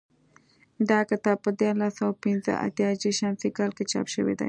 دا 0.89 0.99
کتاب 1.09 1.37
په 1.45 1.51
دیارلس 1.59 1.93
سوه 1.99 2.13
پنځه 2.25 2.51
اتیا 2.65 2.87
هجري 2.91 3.13
شمسي 3.19 3.49
کال 3.57 3.71
کې 3.77 3.83
چاپ 3.91 4.07
شوی 4.15 4.33
دی 4.35 4.39